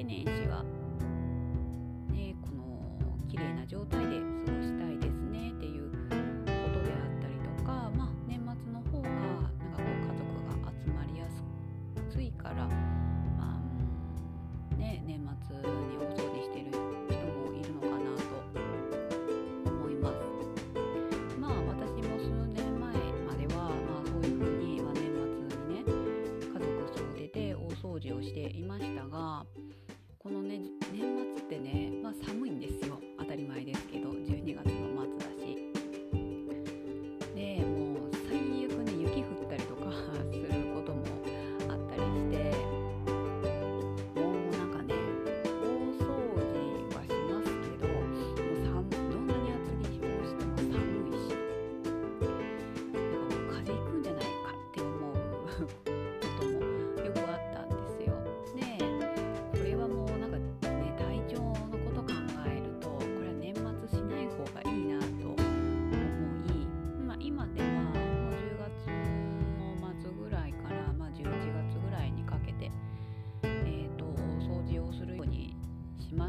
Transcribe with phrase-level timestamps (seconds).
[0.00, 0.64] で年始は
[2.10, 5.98] ねこの綺麗な状態で過ごしたいですねっていうこ
[6.72, 11.26] とであったりとかまあ年末の方がなんかこう家族が集まりや
[12.08, 12.66] すいから
[30.30, 30.60] このね
[30.92, 31.02] 年
[31.34, 33.00] 末ってね、まあ、寒いんですよ。
[33.18, 35.58] 当たり前ですけど12月の末だし。
[37.34, 39.90] でもう最悪ね雪降ったりとか
[40.30, 41.02] することも
[41.68, 42.54] あったりして。
[44.14, 44.94] もうなんかね
[45.44, 45.66] 大
[45.98, 46.06] 掃
[46.38, 46.54] 除
[46.94, 50.70] はしますけどもう寒どんなに厚着をしても寒
[51.10, 51.34] いし。
[51.82, 55.86] なんかもう風邪ひくんじゃないかって思う。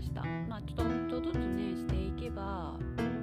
[0.00, 0.22] ました。
[0.48, 2.74] まあ、ちょっとずつねしていけば、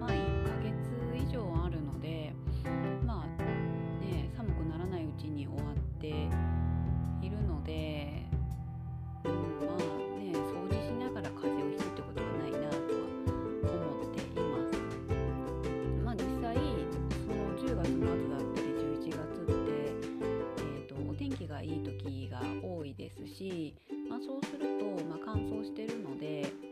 [0.00, 0.74] まあ、1ヶ月
[1.16, 2.32] 以上あるので
[3.06, 3.42] まあ
[4.02, 8.26] ね寒くならないうちに終わっているので、
[9.24, 9.32] うん、
[9.66, 9.78] まあ
[10.18, 12.80] ね掃除しながら風邪をひくってことはないなとは
[13.62, 14.74] 思っています。
[16.04, 16.56] まあ実際
[17.22, 19.70] その10月末だったり11月って、
[20.20, 23.76] えー、とお天気がいい時が多いですし、
[24.10, 26.63] まあ、そうすると、まあ、乾燥してるので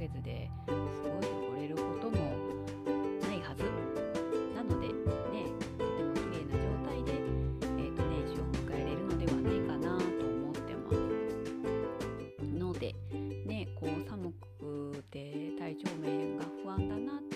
[0.00, 2.16] 月ですごい汚れることも
[3.20, 3.64] ないはず。
[4.56, 4.94] なのでね
[5.78, 7.12] とても綺麗な状態で、
[7.76, 10.96] えーと、と年始を迎えれるのではないかなと思ってます。
[12.58, 12.94] ので
[13.44, 17.29] ねこう寒くて体調面が不安だなって